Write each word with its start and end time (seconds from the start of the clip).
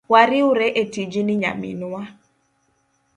Wariwre 0.11 0.67
etijni 0.81 1.33
nyaminwa. 1.41 2.01